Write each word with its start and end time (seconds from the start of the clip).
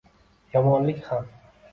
Yomonlik 0.53 1.03
ham 1.11 1.29